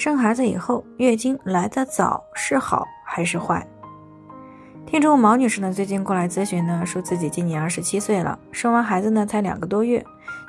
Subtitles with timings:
[0.00, 3.68] 生孩子以后月经来得早是好还是坏？
[4.86, 10.02] 听众毛女士呢，最近过来咨询呢，说自己今年二十七岁了，生完孩子呢才两个多月，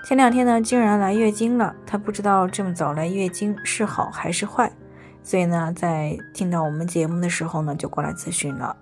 [0.05, 4.71] 前两天呢竟然来月经了，她不知道这么早来月经是好还是坏，
[5.21, 8.73] 所以呢，在听到我们节目的时候呢，就过来咨询了。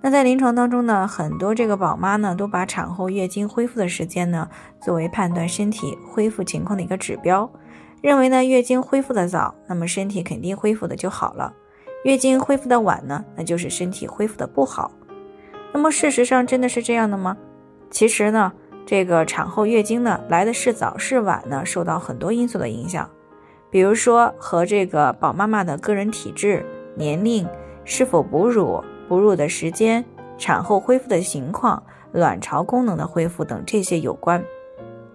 [0.00, 4.48] 那在临床当中呢，很多这个宝妈呢，都把产后月经恢复的时间呢，
[4.80, 7.50] 作为判断身体恢复情况的一个指标，
[8.04, 11.54] 认为呢，月经恢复的早，那么身体肯定恢复的就好了。
[12.04, 14.92] 月经恢复的晚呢，那就是身体恢复的不好。
[15.72, 17.34] 那么事实上真的是这样的吗？
[17.90, 18.52] 其实呢，
[18.84, 23.08] 这个产后月经呢来的是早是晚呢，受到很多因素的影响，
[23.70, 26.62] 比如说和这个宝妈妈的个人体质、
[26.94, 27.48] 年龄、
[27.86, 30.04] 是否哺乳、哺乳的时间、
[30.36, 34.44] 产后恢复的情况、卵巢功能的恢复等这些有关。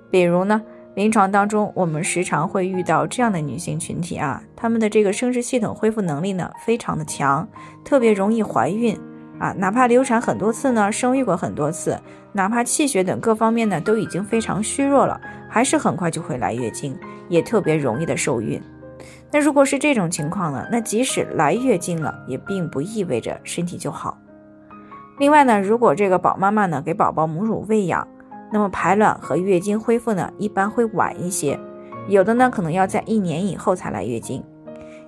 [0.10, 0.60] 比如呢。
[0.96, 7.48] 临床当中，我们时常会遇到这样的女性群体啊，她们的这个生殖系统恢复能力呢非常的强，
[7.86, 9.00] 特别容易怀孕
[9.40, 11.98] 啊，哪怕流产很多次呢，生育过很多次，
[12.34, 16.98] 哪怕气血等各方面呢都已经非常虚弱了，还是很快就会来月经，
[17.30, 18.62] 也特别容易的受孕。
[19.32, 24.18] 那如果是这种情况呢，那即使来月经了，也并不意味着身体就好。
[25.20, 28.06] 另外呢，如果这个宝妈妈呢给宝宝母乳喂养，
[28.52, 31.60] 那么排卵和月经恢复呢，一般会晚一些，
[32.08, 34.44] 有的呢可能要在一年以后才来月经。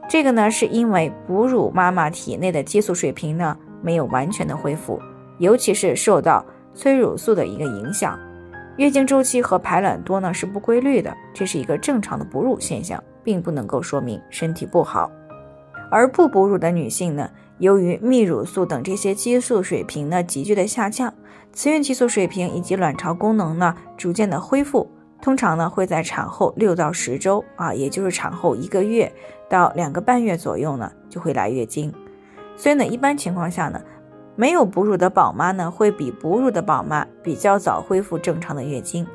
[0.09, 5.01] 这个呢是因为哺乳妈妈体内的激素水平呢没有完全的恢复，
[5.37, 8.19] 尤其是受到催乳素的一个影响。
[8.77, 15.09] 月经周期和排卵多呢是不规律的，这是一个正常的哺乳现象，并不能够说明身体不好。
[15.89, 17.29] 而不哺乳的女性呢，
[17.61, 21.13] 由于泌乳素等这些激素水平呢急剧的下降。
[21.53, 24.89] 雌孕激素水平以及卵巢功能呢，逐渐的恢复，
[25.21, 29.11] 通常呢会在产后六到十周啊，也就是产后一个月
[29.47, 31.93] 到两个半月左右呢，就会来月经。
[32.55, 33.79] 所以呢，一般情况下呢，
[34.35, 39.05] 没有哺乳的宝妈呢，会比哺乳的宝妈比较早恢复正常的月经。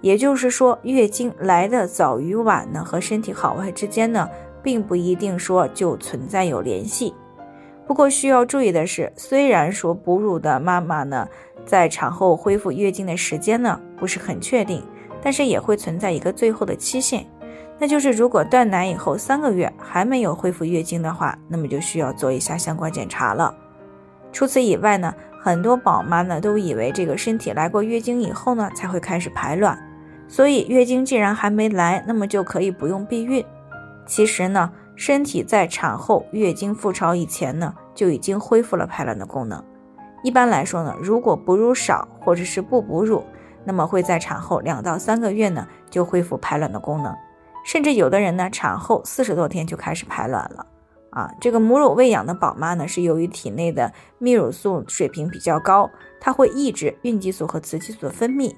[0.00, 4.28] 也就是说，月经来的早与晚呢，和身体好坏之间呢，
[4.62, 7.12] 并不一定说就存在有联系。
[7.86, 11.28] 不过需要注意的是，虽然说哺乳的妈妈呢，
[11.66, 14.82] 在产后恢复月经的时间呢不是很确定，
[15.22, 17.26] 但是也会存在一个最后的期限，
[17.78, 23.54] 那就是如果断奶以后三个月还没有恢复月经的话，那么就需要做一下相关检查了。
[24.32, 29.78] 除此以外呢，很多宝妈呢都以为这个身体来过月经以后呢才会开始排卵，
[30.26, 33.44] 所以月经既然还没来，那么就可以不用避孕。
[34.06, 34.72] 其实呢。
[34.96, 39.62] 身体在产后月经复潮以前呢，就已经恢复了排卵的功能。
[40.22, 43.24] 一般来说呢，如果哺乳少或者是不哺乳，
[43.64, 47.14] 那么会在产后两到三个月呢就恢复排卵的功能，
[47.64, 50.66] 甚至有的人呢产后四十多天就开始排卵了。
[51.10, 55.88] 啊，这个母乳喂养的宝妈呢，是由于体内的泌乳素水平比较高，
[56.20, 58.52] 它会抑制孕激素和雌激素的分泌，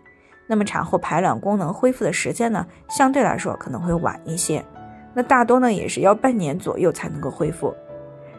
[0.46, 4.64] 那么产后排卵功能恢复的时间呢，相对来说可能会晚一些。
[5.16, 7.75] 那大多呢也是要半年左右才能够恢复，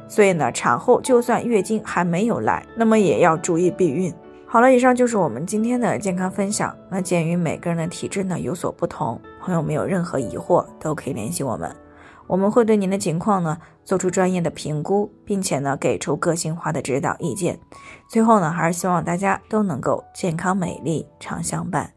[0.08, 4.14] 所以呢，产后就算月经还没有来，那么也要注意避孕。
[4.46, 6.78] 好了，以上就是我们今天的健康分享。
[6.88, 11.76] 那鉴于每个人的体质呢有所不同，朋友们有任何疑惑都可以联系我们，
[12.28, 17.60] 我们会对您的情况呢做出专业的评估，并且呢给出个性化的指导意见。
[18.08, 21.92] 最后呢，还是希望大家都能够健康美丽常相伴。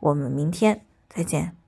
[0.00, 1.63] 我们明天再见。